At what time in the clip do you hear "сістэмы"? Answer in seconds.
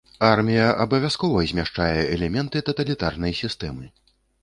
3.45-3.97